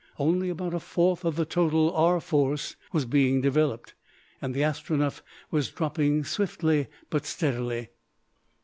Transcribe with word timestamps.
Only 0.17 0.49
about 0.49 0.73
a 0.73 0.79
fourth 0.79 1.23
of 1.23 1.35
the 1.35 1.45
total 1.45 1.95
R. 1.95 2.19
Force 2.19 2.75
was 2.91 3.05
being 3.05 3.39
developed, 3.39 3.93
and 4.41 4.55
the 4.55 4.63
Astronef 4.63 5.21
was 5.51 5.69
dropping 5.69 6.23
swiftly, 6.23 6.87
but 7.11 7.23
steadily. 7.23 7.91